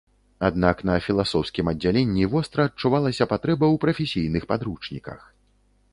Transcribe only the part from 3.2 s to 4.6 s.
патрэба ў прафесійных